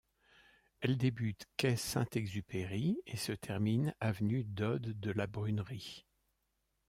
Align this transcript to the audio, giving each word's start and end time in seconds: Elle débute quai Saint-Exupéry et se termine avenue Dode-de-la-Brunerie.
Elle 0.79 0.97
débute 0.97 1.45
quai 1.57 1.75
Saint-Exupéry 1.75 2.97
et 3.05 3.17
se 3.17 3.33
termine 3.33 3.93
avenue 3.99 4.43
Dode-de-la-Brunerie. 4.43 6.07